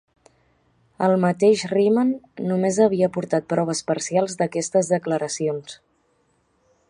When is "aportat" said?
3.11-3.47